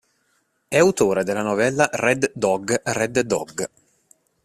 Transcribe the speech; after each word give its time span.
È 0.67 0.79
autore 0.79 1.23
della 1.23 1.43
novella 1.43 1.87
Red 1.93 2.31
dog, 2.33 2.81
red 2.85 3.19
dog. 3.19 3.69